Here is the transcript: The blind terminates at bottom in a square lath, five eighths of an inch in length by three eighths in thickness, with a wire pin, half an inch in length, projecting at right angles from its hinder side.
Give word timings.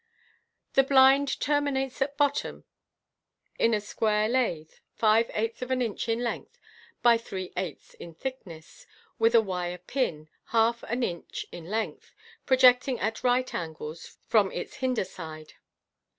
The 0.73 0.81
blind 0.81 1.39
terminates 1.39 2.01
at 2.01 2.17
bottom 2.17 2.63
in 3.59 3.75
a 3.75 3.79
square 3.79 4.27
lath, 4.27 4.79
five 4.95 5.29
eighths 5.31 5.61
of 5.61 5.69
an 5.69 5.79
inch 5.79 6.09
in 6.09 6.23
length 6.23 6.57
by 7.03 7.19
three 7.19 7.53
eighths 7.55 7.93
in 7.93 8.15
thickness, 8.15 8.87
with 9.19 9.35
a 9.35 9.41
wire 9.41 9.77
pin, 9.77 10.27
half 10.45 10.81
an 10.85 11.03
inch 11.03 11.45
in 11.51 11.65
length, 11.65 12.15
projecting 12.47 12.99
at 12.99 13.23
right 13.23 13.53
angles 13.53 14.17
from 14.27 14.51
its 14.53 14.77
hinder 14.77 15.05
side. 15.05 15.53